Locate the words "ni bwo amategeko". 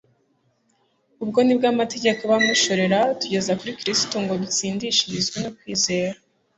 1.43-2.19